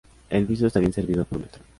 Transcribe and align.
El 0.31 0.47
Viso 0.47 0.65
está 0.65 0.79
bien 0.79 0.93
servido 0.93 1.25
por 1.25 1.37
metro. 1.37 1.61